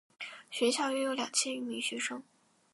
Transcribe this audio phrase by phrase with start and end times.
[0.49, 2.23] 学校约有两千余名学生。